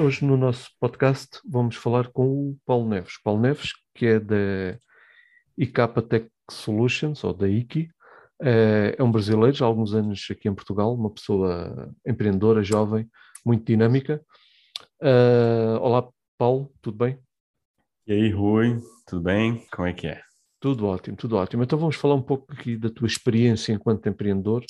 [0.00, 3.20] Hoje no nosso podcast vamos falar com o Paulo Neves.
[3.22, 4.78] Paulo Neves, que é da
[5.58, 7.90] ICAPA Tech Solutions, ou da IKI,
[8.40, 13.06] é, é um brasileiro, já há alguns anos aqui em Portugal, uma pessoa empreendedora, jovem,
[13.44, 14.24] muito dinâmica.
[15.02, 16.08] Uh, olá,
[16.38, 17.18] Paulo, tudo bem?
[18.06, 19.66] E aí, Rui, tudo bem?
[19.70, 20.22] Como é que é?
[20.58, 21.62] Tudo ótimo, tudo ótimo.
[21.62, 24.64] Então vamos falar um pouco aqui da tua experiência enquanto empreendedor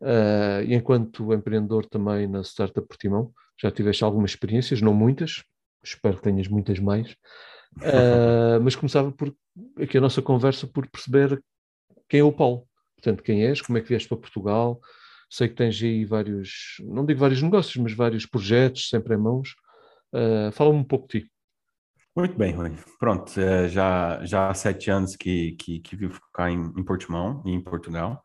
[0.00, 3.32] uh, e enquanto empreendedor também na Startup Portimão.
[3.60, 5.42] Já tiveste algumas experiências, não muitas,
[5.82, 7.12] espero que tenhas muitas mais,
[7.78, 9.34] uh, mas começava por
[9.80, 11.42] aqui a nossa conversa por perceber
[12.08, 12.66] quem é o Paulo.
[12.96, 14.80] Portanto, quem és, como é que vieste para Portugal,
[15.30, 19.54] sei que tens aí vários, não digo vários negócios, mas vários projetos sempre em mãos.
[20.12, 21.30] Uh, Fala-me um pouco de ti.
[22.16, 22.72] Muito bem, Rui.
[22.98, 23.30] Pronto,
[23.68, 28.24] já, já há sete anos que, que, que vivo cá em, em Portimão, em Portugal.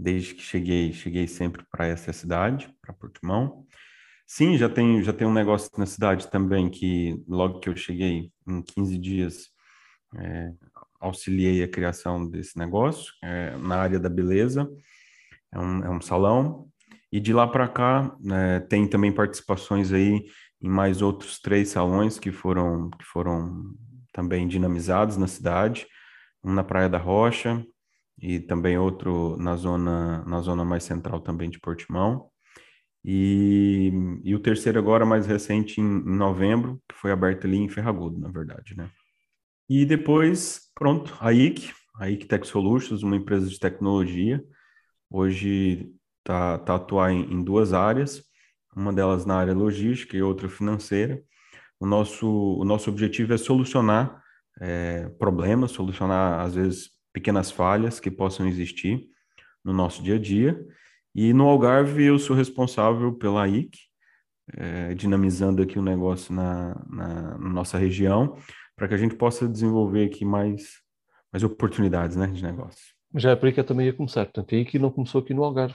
[0.00, 3.66] Desde que cheguei, cheguei sempre para essa cidade, para Portimão.
[4.26, 8.32] Sim, já tenho, já tenho um negócio na cidade também que logo que eu cheguei,
[8.48, 9.50] em 15 dias,
[10.16, 10.52] é,
[10.98, 14.66] auxiliei a criação desse negócio, é, na área da beleza.
[15.52, 16.66] É um, é um salão.
[17.12, 20.24] E de lá para cá, é, tem também participações aí
[20.62, 23.74] em mais outros três salões que foram, que foram
[24.14, 25.86] também dinamizados na cidade,
[26.42, 27.62] um na Praia da Rocha
[28.20, 32.30] e também outro na zona, na zona mais central também de Portimão.
[33.04, 33.90] E,
[34.22, 38.18] e o terceiro agora, mais recente, em, em novembro, que foi aberto ali em Ferragudo,
[38.18, 38.90] na verdade, né?
[39.68, 44.44] E depois, pronto, a IC, a IC Tech Solutions, uma empresa de tecnologia,
[45.08, 48.22] hoje está tá, atuar em, em duas áreas,
[48.76, 51.22] uma delas na área logística e outra financeira.
[51.78, 54.20] O nosso, o nosso objetivo é solucionar
[54.60, 59.08] é, problemas, solucionar, às vezes, pequenas falhas que possam existir
[59.64, 60.60] no nosso dia a dia.
[61.14, 63.78] E no Algarve eu sou responsável pela IC,
[64.56, 68.36] é, dinamizando aqui o negócio na, na, na nossa região,
[68.76, 70.80] para que a gente possa desenvolver aqui mais,
[71.32, 72.94] mais oportunidades né, de negócio.
[73.16, 75.34] Já é por aí que eu também ia começar, portanto, a IC não começou aqui
[75.34, 75.74] no Algarve.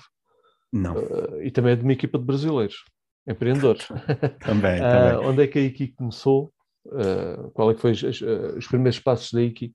[0.72, 0.96] Não.
[0.96, 2.84] Uh, e também é de uma equipa de brasileiros,
[3.28, 3.88] empreendedores.
[4.40, 5.18] também, também.
[5.18, 6.52] Uh, onde é que a IKI começou?
[6.86, 9.74] Uh, qual é que foi os, os, primeiros passos da IKI?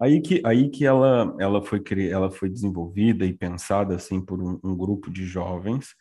[0.00, 4.58] Aí que, aí que ela, ela, foi, ela foi desenvolvida e pensada assim por um,
[4.62, 5.94] um grupo de jovens,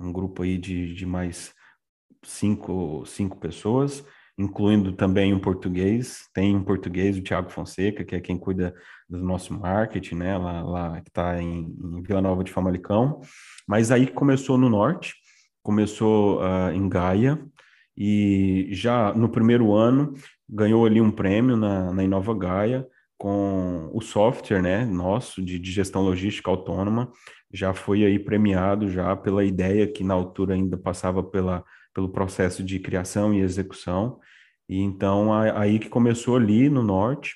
[0.00, 1.54] um grupo aí de, de mais
[2.22, 4.04] cinco, cinco pessoas,
[4.36, 6.28] incluindo também um português.
[6.32, 8.74] Tem um português, o Tiago Fonseca, que é quem cuida
[9.08, 10.36] do nosso marketing, né?
[10.36, 13.20] Lá, lá que está em, em, Vila Nova de Famalicão.
[13.66, 15.14] Mas aí começou no norte,
[15.62, 17.38] começou uh, em Gaia,
[17.96, 20.14] e já no primeiro ano
[20.48, 22.86] ganhou ali um prêmio na, na Inova Gaia
[23.24, 27.10] com o software, né, nosso de, de gestão logística autônoma,
[27.50, 31.64] já foi aí premiado já pela ideia que na altura ainda passava pela
[31.94, 34.20] pelo processo de criação e execução.
[34.68, 37.34] E então aí que começou ali no norte,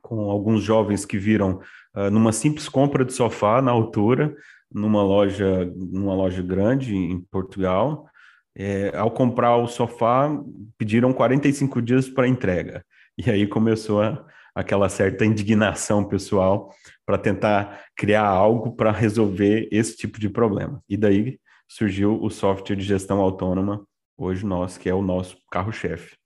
[0.00, 1.60] com alguns jovens que viram
[1.96, 4.36] uh, numa simples compra de sofá na altura,
[4.70, 8.06] numa loja, numa loja grande em Portugal.
[8.54, 10.30] É, ao comprar o sofá,
[10.78, 12.84] pediram 45 dias para entrega.
[13.18, 14.24] E aí começou a,
[14.56, 16.74] aquela certa indignação pessoal
[17.04, 20.82] para tentar criar algo para resolver esse tipo de problema.
[20.88, 23.86] E daí surgiu o software de gestão autônoma,
[24.16, 26.16] hoje nós, que é o nosso carro-chefe.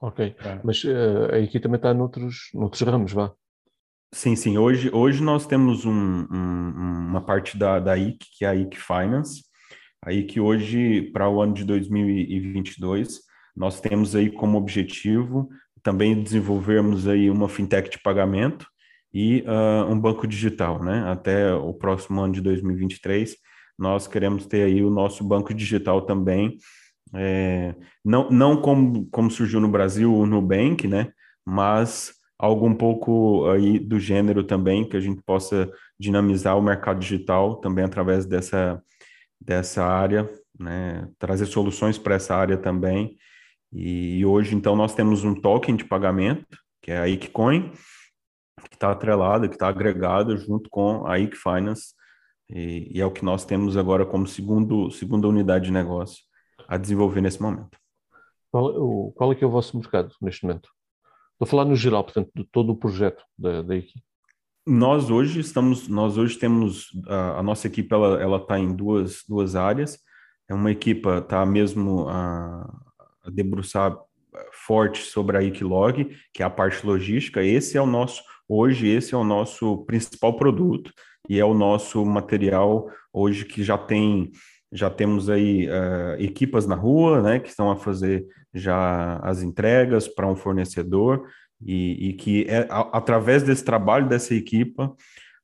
[0.00, 0.60] Ok, é.
[0.64, 3.32] mas uh, a equipe também está noutros, noutros ramos, vá?
[4.12, 4.58] Sim, sim.
[4.58, 8.76] Hoje, hoje nós temos um, um, uma parte da, da IC, que é a IC
[8.76, 9.44] Finance.
[10.04, 13.20] A IC hoje, para o ano de 2022,
[13.56, 15.48] nós temos aí como objetivo
[15.84, 18.66] também desenvolvermos aí uma fintech de pagamento
[19.12, 21.04] e uh, um banco digital, né?
[21.06, 23.36] Até o próximo ano de 2023,
[23.78, 26.58] nós queremos ter aí o nosso banco digital também,
[27.14, 27.74] é,
[28.04, 31.12] não, não como, como surgiu no Brasil o Nubank, né,
[31.46, 36.98] mas algo um pouco aí do gênero também, que a gente possa dinamizar o mercado
[36.98, 38.82] digital também através dessa,
[39.40, 40.28] dessa área,
[40.58, 43.16] né, trazer soluções para essa área também.
[43.74, 46.46] E hoje, então, nós temos um token de pagamento,
[46.80, 47.72] que é a IKCoin,
[48.68, 51.92] que está atrelado, que está agregado junto com a IK Finance,
[52.48, 56.22] e, e, é o que nós temos agora como segundo, segunda unidade de negócio
[56.68, 57.76] a desenvolver nesse momento.
[58.50, 60.68] Qual, o, qual é que é o vosso mercado neste momento?
[61.32, 64.04] Estou a falar no geral, portanto, de todo o projeto da, da equipe.
[64.66, 69.56] Nós hoje estamos, nós hoje temos a, a nossa equipe, ela está em duas duas
[69.56, 69.98] áreas.
[70.48, 72.66] É uma equipe está mesmo a
[73.30, 73.96] debruçar
[74.52, 77.42] forte sobre a Ikilog, que é a parte logística.
[77.42, 80.92] Esse é o nosso hoje, esse é o nosso principal produto
[81.28, 84.30] e é o nosso material hoje que já tem
[84.72, 90.08] já temos aí uh, equipas na rua, né, que estão a fazer já as entregas
[90.08, 91.28] para um fornecedor
[91.64, 94.92] e, e que é, a, através desse trabalho dessa equipa,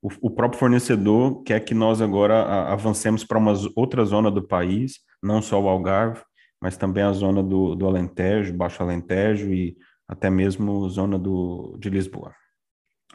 [0.03, 2.43] o, o, próprio fornecedor quer que nós agora
[2.73, 6.23] avancemos para uma outra zona do país, não só o Algarve,
[6.61, 9.77] mas também a zona do, do Alentejo, Baixo Alentejo e
[10.07, 12.35] até mesmo zona do, de Lisboa.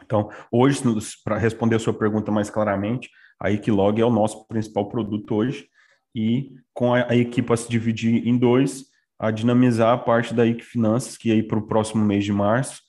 [0.02, 0.82] Então, hoje,
[1.24, 3.10] para responder a sua pergunta mais claramente,
[3.40, 5.68] a Equilog é o nosso principal produto hoje
[6.14, 8.86] e com a, a equipe a se dividir em dois,
[9.18, 12.80] a dinamizar a parte da Equifinanças, que aí para o próximo mês de março,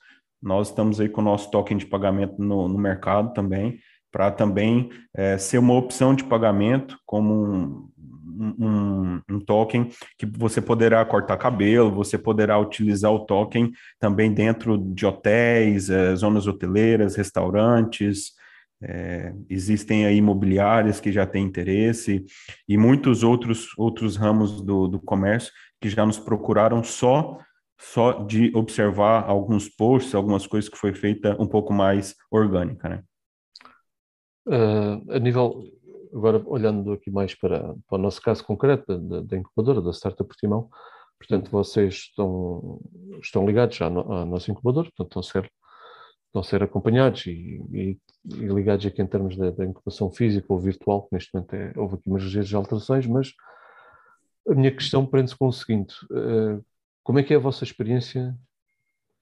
[0.41, 3.79] nós estamos aí com o nosso token de pagamento no, no mercado também,
[4.11, 7.89] para também é, ser uma opção de pagamento como um,
[8.39, 14.77] um, um, token que você poderá cortar cabelo, você poderá utilizar o token também dentro
[14.77, 18.33] de hotéis, é, zonas hoteleiras, restaurantes,
[18.81, 22.23] é, existem aí imobiliárias que já têm interesse
[22.67, 25.51] e muitos outros, outros ramos do, do comércio
[25.81, 27.39] que já nos procuraram só
[27.79, 33.03] só de observar alguns posts, algumas coisas que foi feita um pouco mais orgânica, né?
[34.47, 35.61] Uh, a nível,
[36.13, 40.69] agora olhando aqui mais para, para o nosso caso concreto da, incubadora, da Startup Portimão,
[41.17, 42.79] portanto vocês estão,
[43.21, 45.51] estão ligados à, à nossa incubadora, portanto estão a ser,
[46.27, 50.45] estão a ser acompanhados e, e, e ligados aqui em termos da, da, incubação física
[50.49, 53.33] ou virtual, que neste momento é, houve aqui umas ligeiras alterações, mas
[54.49, 56.63] a minha questão prende-se com o seguinte, uh,
[57.03, 58.35] como é que é a vossa experiência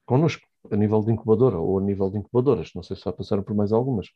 [0.06, 2.72] connosco, a nível de incubadora ou a nível de incubadoras?
[2.76, 4.08] Não sei se já passaram por mais algumas,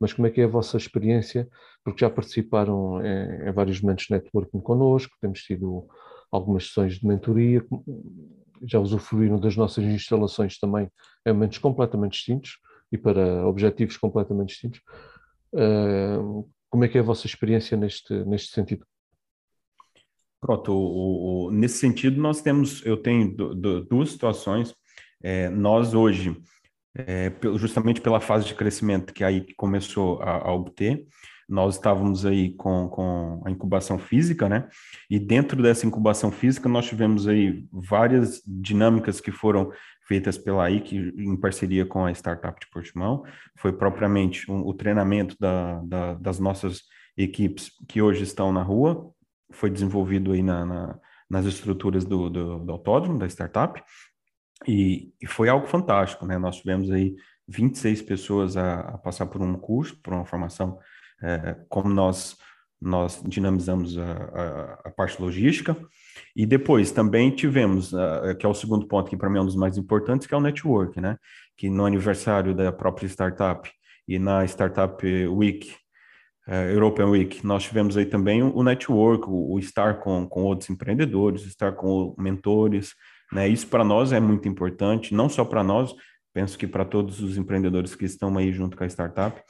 [0.00, 1.48] mas como é que é a vossa experiência?
[1.84, 5.86] Porque já participaram em, em vários momentos de networking connosco, temos tido
[6.32, 7.64] algumas sessões de mentoria,
[8.62, 10.90] já usufruíram das nossas instalações também
[11.26, 12.58] em momentos completamente distintos
[12.90, 14.80] e para objetivos completamente distintos.
[15.52, 18.86] Uh, como é que é a vossa experiência neste, neste sentido?
[20.40, 24.74] Pronto, o, o, nesse sentido nós temos, eu tenho duas situações.
[25.22, 26.34] É, nós hoje,
[26.96, 31.06] é, justamente pela fase de crescimento que aí começou a, a obter,
[31.48, 34.68] nós estávamos aí com, com a incubação física, né?
[35.10, 39.72] E dentro dessa incubação física nós tivemos aí várias dinâmicas que foram
[40.06, 43.24] feitas pela IC em parceria com a startup de Portimão.
[43.56, 46.82] Foi propriamente um, o treinamento da, da, das nossas
[47.16, 49.12] equipes que hoje estão na rua,
[49.52, 50.98] foi desenvolvido aí na, na,
[51.28, 53.82] nas estruturas do, do, do, autódromo, da startup,
[54.66, 56.38] e, e, foi algo fantástico, né?
[56.38, 57.14] Nós tivemos aí
[57.48, 60.78] 26 pessoas a, a passar por um curso, por uma formação,
[61.22, 62.36] é, como nós,
[62.80, 65.76] nós dinamizamos a, a, a, parte logística,
[66.36, 69.46] e depois também tivemos, uh, que é o segundo ponto que para mim é um
[69.46, 71.16] dos mais importantes, que é o network, né?
[71.56, 73.70] Que no aniversário da própria startup
[74.06, 75.74] e na Startup Week
[76.46, 80.42] uh, European Week, nós tivemos aí também o, o network, o, o, estar com, com
[80.42, 82.94] outros empreendedores, estar com mentores,
[83.32, 83.48] né?
[83.48, 85.94] Isso para nós é muito importante, não só para nós,
[86.32, 89.42] penso que para todos os empreendedores que estão aí junto com a startup,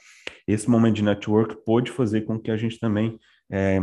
[0.47, 3.19] esse momento de network pode fazer com que a gente também
[3.51, 3.79] é,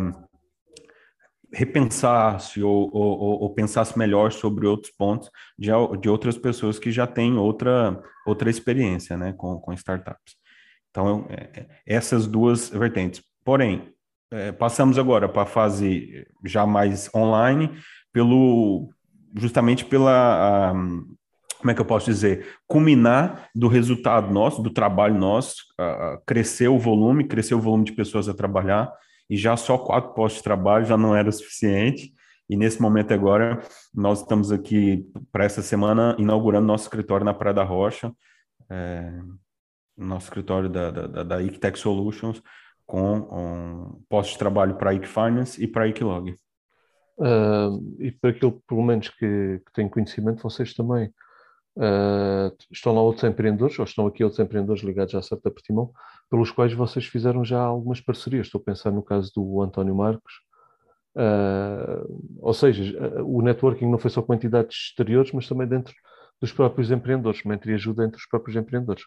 [1.52, 7.06] repensasse ou, ou, ou, pensasse melhor sobre outros pontos de, de outras pessoas que já
[7.06, 10.36] têm outra, outra experiência né, com, com startups.
[10.90, 13.22] Então, é, é, essas duas vertentes.
[13.44, 13.92] Porém,
[14.30, 17.70] é, passamos agora para a fase já mais online,
[18.12, 18.90] pelo
[19.38, 20.74] justamente pela
[21.58, 26.68] como é que eu posso dizer, culminar do resultado nosso, do trabalho nosso, uh, crescer
[26.68, 28.92] o volume, crescer o volume de pessoas a trabalhar,
[29.28, 32.12] e já só quatro postos de trabalho já não era suficiente.
[32.48, 33.60] E nesse momento agora,
[33.92, 38.10] nós estamos aqui para essa semana inaugurando nosso escritório na Praia da Rocha,
[38.70, 39.20] é,
[39.96, 42.40] nosso escritório da, da, da Ictech Solutions,
[42.86, 46.34] com um posto de trabalho para a Finance e para a Iclog.
[47.18, 51.08] Uh, e para aquilo, pelo menos, que, que tem conhecimento, vocês também
[51.76, 55.90] uh, estão lá outros empreendedores, ou estão aqui outros empreendedores ligados à Certa Portimão,
[56.30, 58.46] pelos quais vocês fizeram já algumas parcerias.
[58.46, 60.32] Estou a pensar no caso do António Marcos.
[61.16, 65.92] Uh, ou seja, o networking não foi só com entidades exteriores, mas também dentro
[66.40, 69.02] dos próprios empreendedores, uma ajuda entre os próprios empreendedores.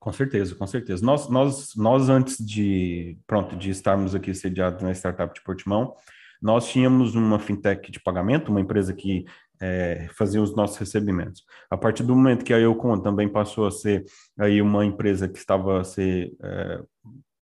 [0.00, 1.04] Com certeza, com certeza.
[1.04, 5.94] Nós, nós, nós antes de, pronto, de estarmos aqui sediados na startup de Portimão,
[6.42, 9.24] nós tínhamos uma fintech de pagamento, uma empresa que
[9.60, 11.44] é, fazia os nossos recebimentos.
[11.70, 14.04] A partir do momento que a Eucon também passou a ser
[14.36, 16.80] aí uma empresa que estava a ser é,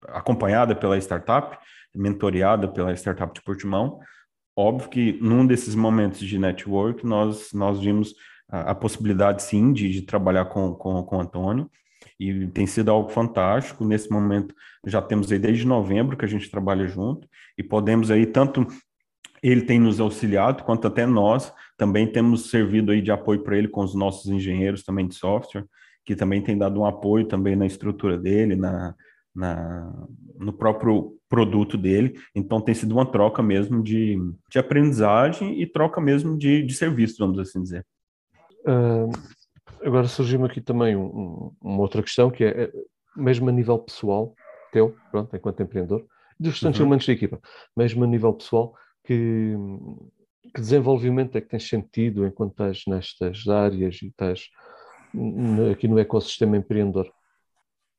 [0.07, 1.55] acompanhada pela startup,
[1.93, 3.99] mentoreada pela startup de Portimão,
[4.57, 8.15] óbvio que num desses momentos de network nós, nós vimos
[8.49, 11.69] a, a possibilidade sim de, de trabalhar com, com, com o Antônio,
[12.19, 13.85] e tem sido algo fantástico.
[13.85, 14.53] Nesse momento,
[14.85, 17.28] já temos aí desde novembro que a gente trabalha junto
[17.59, 18.65] e podemos aí tanto
[19.43, 23.67] ele tem nos auxiliado, quanto até nós também temos servido aí de apoio para ele
[23.67, 25.65] com os nossos engenheiros também de software,
[26.05, 28.95] que também tem dado um apoio também na estrutura dele, na,
[29.35, 29.93] na
[30.37, 32.17] no próprio produto dele.
[32.33, 34.17] Então tem sido uma troca mesmo de,
[34.49, 37.85] de aprendizagem e troca mesmo de, de serviço, vamos assim dizer.
[38.61, 39.11] Uh,
[39.85, 42.71] agora surgiu-me aqui também um, uma outra questão, que é, é,
[43.15, 44.33] mesmo a nível pessoal,
[44.71, 46.05] teu, pronto, enquanto empreendedor,
[46.39, 46.85] dos restantes uhum.
[46.85, 47.39] elementos da equipa,
[47.75, 49.55] mesmo a nível pessoal, que,
[50.53, 54.49] que desenvolvimento é que tens sentido enquanto estás nestas áreas e estás
[55.71, 57.11] aqui no ecossistema empreendedor?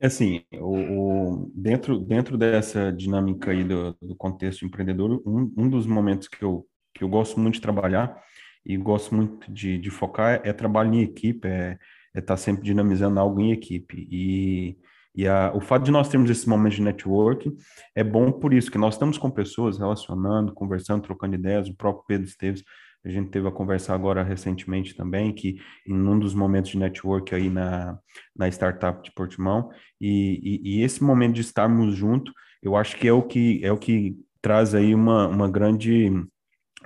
[0.00, 5.68] É assim, o, o, dentro, dentro dessa dinâmica aí do, do contexto empreendedor, um, um
[5.68, 8.22] dos momentos que eu, que eu gosto muito de trabalhar
[8.64, 11.78] e gosto muito de, de focar é trabalho em equipe, é estar
[12.14, 14.08] é tá sempre dinamizando algo em equipe.
[14.10, 14.78] E,
[15.14, 17.52] e a, o fato de nós termos esse momento de network
[17.94, 21.68] é bom por isso, que nós estamos com pessoas relacionando, conversando, trocando ideias.
[21.68, 22.62] O próprio Pedro Esteves,
[23.04, 27.34] a gente teve a conversar agora recentemente também, que em um dos momentos de network
[27.34, 27.98] aí na,
[28.36, 33.08] na startup de Portimão, e, e, e esse momento de estarmos juntos, eu acho que
[33.08, 36.10] é o que é o que traz aí uma, uma grande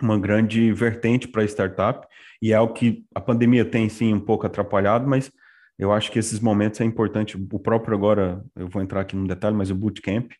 [0.02, 2.06] uma grande vertente para a startup,
[2.42, 5.30] e é o que a pandemia tem sim um pouco atrapalhado, mas
[5.78, 7.36] eu acho que esses momentos é importante.
[7.36, 10.30] O próprio agora, eu vou entrar aqui no detalhe, mas o bootcamp,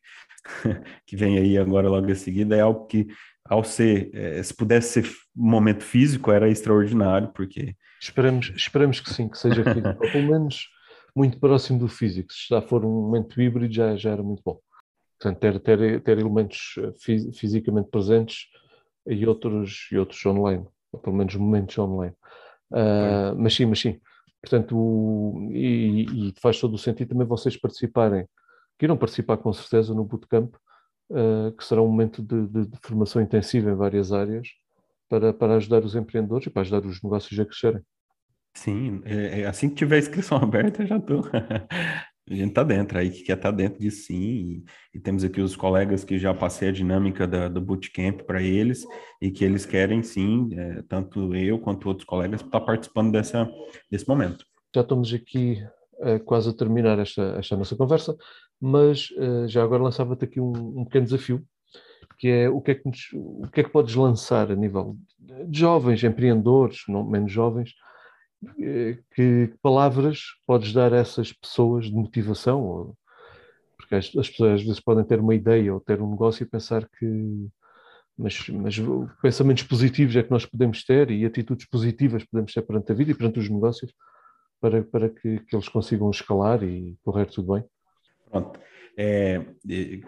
[1.07, 3.07] que vem aí agora logo em seguida, é algo que,
[3.45, 7.75] ao ser, é, se pudesse ser momento físico, era extraordinário, porque...
[8.01, 10.69] Esperamos, esperamos que sim, que seja físico, ou pelo menos
[11.17, 12.33] muito próximo do físico.
[12.33, 14.59] Se já for um momento híbrido, já, já era muito bom.
[15.19, 16.93] Portanto, ter, ter, ter elementos eh,
[17.33, 18.49] fisicamente presentes
[19.07, 22.15] e outros, e outros online, ou pelo menos momentos online.
[22.71, 24.01] Uh, mas sim, mas sim.
[24.45, 28.27] Portanto, o, e, e, faz todo o sentido também vocês participarem,
[28.79, 30.55] que irão participar com certeza no bootcamp,
[31.11, 34.49] uh, que será um momento de, de, de, formação intensiva em várias áreas
[35.09, 37.83] para, para ajudar os empreendedores e para ajudar os negócios a crescerem.
[38.53, 41.25] Sim, é, é assim que tiver a inscrição aberta, já estou.
[42.31, 44.65] A gente está dentro, aí que quer tá dentro disso sim, e,
[44.95, 48.83] e, temos aqui os colegas que já passei a dinâmica da, do bootcamp para eles,
[49.21, 53.47] e que eles querem sim, é, tanto eu quanto outros colegas, estar tá participando dessa,
[53.91, 54.47] desse momento.
[54.75, 55.63] Já estamos aqui
[55.99, 58.17] uh, quase a terminar esta, esta nossa conversa,
[58.59, 61.45] mas uh, já agora lançava-te aqui um, um, pequeno desafio,
[62.19, 64.97] que é o que é que, nos, o que é que podes lançar a nível
[65.47, 67.75] de jovens, empreendedores, não menos jovens,
[69.15, 72.95] que, palavras podes dar a essas pessoas de motivação?
[73.77, 76.49] Porque as, as, pessoas às vezes podem ter uma ideia ou ter um negócio e
[76.49, 77.49] pensar que.
[78.17, 78.77] Mas, mas
[79.21, 83.11] pensamentos positivos é que nós podemos ter e atitudes positivas podemos ter perante a vida
[83.11, 83.93] e perante os negócios
[84.61, 87.65] para, para que, que eles consigam escalar e correr tudo bem.
[88.31, 88.61] Pronto.
[88.97, 89.45] É,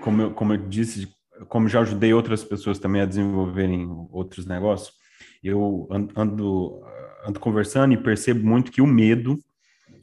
[0.00, 1.08] como, eu, como eu disse,
[1.48, 4.94] como já ajudei outras pessoas também a desenvolverem outros negócios,
[5.42, 6.82] eu ando
[7.26, 9.38] ando conversando e percebo muito que o medo,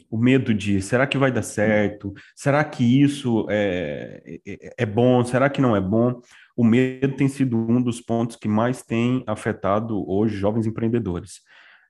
[0.09, 2.13] o medo de será que vai dar certo?
[2.35, 5.23] Será que isso é, é, é bom?
[5.23, 6.21] Será que não é bom?
[6.55, 11.41] O medo tem sido um dos pontos que mais tem afetado hoje jovens empreendedores.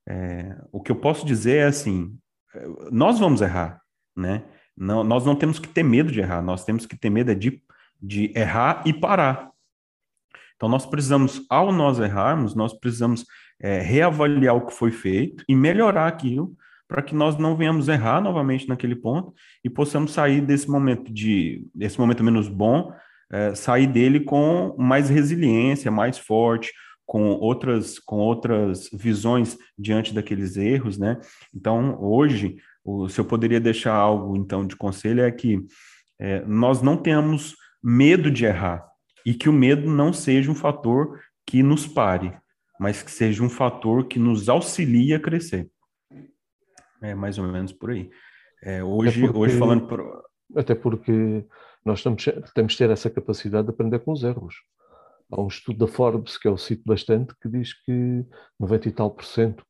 [0.07, 2.15] É, o que eu posso dizer é assim:
[2.91, 3.81] nós vamos errar,
[4.15, 4.43] né?
[4.75, 7.35] Não, nós não temos que ter medo de errar, nós temos que ter medo é
[7.35, 7.61] de,
[8.01, 9.51] de errar e parar.
[10.55, 13.25] Então, nós precisamos, ao nós errarmos, nós precisamos
[13.61, 16.55] é, reavaliar o que foi feito e melhorar aquilo
[16.87, 19.33] para que nós não venhamos errar novamente naquele ponto
[19.63, 22.93] e possamos sair desse momento de desse momento menos bom,
[23.31, 26.71] é, sair dele com mais resiliência, mais forte,
[27.05, 31.19] com outras com outras visões diante daqueles erros, né?
[31.51, 35.59] Então hoje, o, se eu poderia deixar algo então de conselho é que
[36.19, 38.92] é, nós não temos medo de errar
[39.25, 42.37] e que o medo não seja um fator que nos pare,
[42.79, 45.69] mas que seja um fator que nos auxilie a crescer.
[47.01, 48.09] É mais ou menos por aí.
[48.61, 50.23] É, hoje, porque, hoje falando por...
[50.55, 51.45] até porque
[51.83, 52.23] nós temos,
[52.55, 54.55] temos de ter essa capacidade de aprender com os erros.
[55.29, 58.25] Há um estudo da Forbes que eu cito bastante que diz que
[58.59, 59.65] 90 e tal por cento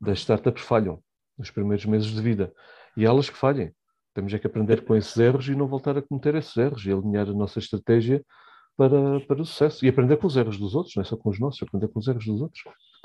[0.00, 1.02] das startups falham
[1.38, 2.52] nos primeiros meses de vida
[2.96, 3.72] e elas que falhem.
[4.14, 6.92] Temos é que aprender com esses erros e não voltar a cometer esses erros e
[6.92, 8.24] alinhar a nossa estratégia
[8.76, 11.30] para, para o sucesso e aprender com os erros dos outros, não é só com
[11.30, 12.62] os nossos, aprender com os erros dos outros.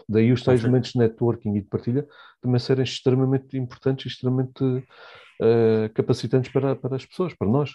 [0.07, 2.07] Daí os tais momentos de networking e de partilha
[2.41, 7.71] também serem extremamente importantes e extremamente uh, capacitantes para, para as pessoas, para nós.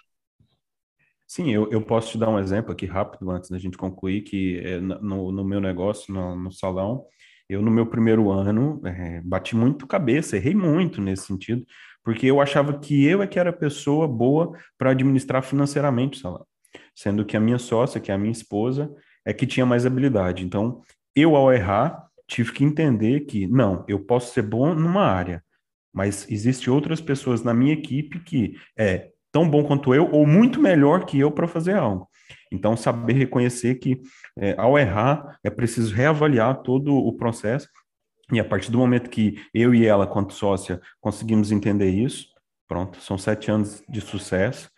[1.27, 4.61] Sim, eu, eu posso te dar um exemplo aqui rápido antes da gente concluir, que
[4.61, 7.05] é no, no meu negócio, no, no salão,
[7.49, 11.65] eu no meu primeiro ano é, bati muito cabeça, errei muito nesse sentido,
[12.05, 16.23] porque eu achava que eu é que era a pessoa boa para administrar financeiramente o
[16.23, 16.47] salão,
[16.97, 18.91] sendo que a minha sócia, que é a minha esposa,
[19.25, 20.45] é que tinha mais habilidade.
[20.45, 20.81] Então,
[21.15, 25.45] eu ao errar, tive que entender que não, eu posso ser bom numa área,
[25.93, 30.61] mas existe outras pessoas na minha equipe que é tão bom quanto eu ou muito
[30.61, 32.09] melhor que eu para fazer algo.
[32.51, 34.01] Então, saber reconhecer que
[34.39, 37.69] é, ao errar é preciso reavaliar todo o processo
[38.33, 42.29] e a partir do momento que eu e ela, quanto sócia, conseguimos entender isso,
[42.67, 44.71] pronto, são sete anos de sucesso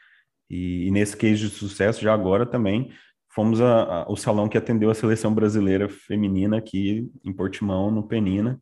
[0.51, 2.91] e, e nesse case de sucesso já agora também
[3.29, 8.03] fomos a, a, o salão que atendeu a seleção brasileira feminina aqui em Portimão, no
[8.03, 8.61] Penina,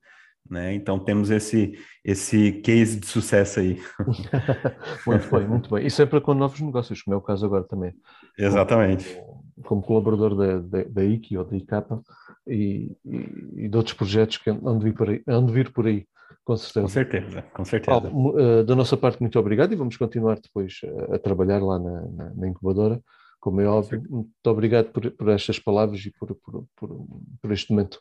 [0.51, 0.75] né?
[0.75, 3.81] Então temos esse esse case de sucesso aí.
[5.07, 5.87] muito bem, muito bem.
[5.87, 7.95] E sempre com novos negócios, como é o caso agora também.
[8.39, 9.15] Exatamente.
[9.15, 12.03] Como, como colaborador da, da, da ou da ICAPA
[12.47, 16.07] e, e, e, de outros projetos que andam vir por aí, ando vir por aí
[16.47, 16.81] com certeza.
[16.81, 18.01] Com certeza, com certeza.
[18.01, 21.77] Paulo, eh, da nossa parte, muito obrigado e vamos continuar depois a, a trabalhar lá
[21.77, 23.03] na, na, na incubadora,
[23.41, 24.01] como é óbvio.
[24.09, 27.07] Muito obrigado por, por estas palavras e por, por, por,
[27.43, 28.01] por este momento.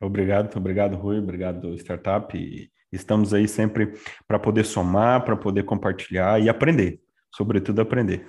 [0.00, 2.38] Obrigado, obrigado, Rui, obrigado, Startup.
[2.38, 3.94] E estamos aí sempre
[4.28, 7.00] para poder somar, para poder compartilhar e aprender,
[7.34, 8.28] sobretudo aprender.